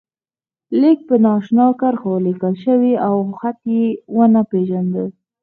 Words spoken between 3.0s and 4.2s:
او خط یې و